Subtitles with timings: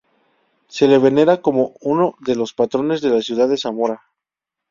[0.67, 4.01] Se le venera como uno de los patronos de la ciudad de Zamora.